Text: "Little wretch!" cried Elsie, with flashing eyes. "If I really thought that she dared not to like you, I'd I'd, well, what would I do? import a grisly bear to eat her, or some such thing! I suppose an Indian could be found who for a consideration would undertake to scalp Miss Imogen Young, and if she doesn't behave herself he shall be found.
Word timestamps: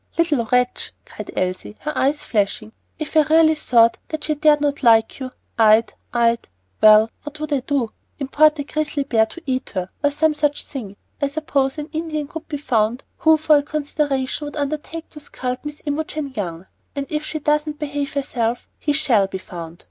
"Little 0.17 0.45
wretch!" 0.51 0.93
cried 1.05 1.29
Elsie, 1.35 1.77
with 1.85 1.93
flashing 2.23 2.69
eyes. 2.69 2.71
"If 2.97 3.15
I 3.15 3.21
really 3.21 3.53
thought 3.53 3.99
that 4.07 4.23
she 4.23 4.33
dared 4.33 4.59
not 4.59 4.77
to 4.77 4.85
like 4.87 5.19
you, 5.19 5.29
I'd 5.59 5.93
I'd, 6.11 6.47
well, 6.81 7.11
what 7.21 7.39
would 7.39 7.53
I 7.53 7.59
do? 7.59 7.91
import 8.17 8.57
a 8.57 8.63
grisly 8.63 9.03
bear 9.03 9.27
to 9.27 9.43
eat 9.45 9.73
her, 9.75 9.91
or 10.03 10.09
some 10.09 10.33
such 10.33 10.63
thing! 10.63 10.95
I 11.21 11.27
suppose 11.27 11.77
an 11.77 11.89
Indian 11.93 12.27
could 12.27 12.47
be 12.47 12.57
found 12.57 13.03
who 13.19 13.37
for 13.37 13.57
a 13.57 13.61
consideration 13.61 14.45
would 14.45 14.55
undertake 14.57 15.07
to 15.11 15.19
scalp 15.19 15.63
Miss 15.65 15.83
Imogen 15.85 16.33
Young, 16.35 16.65
and 16.95 17.05
if 17.11 17.23
she 17.23 17.37
doesn't 17.37 17.77
behave 17.77 18.13
herself 18.13 18.67
he 18.79 18.93
shall 18.93 19.27
be 19.27 19.37
found. 19.37 19.79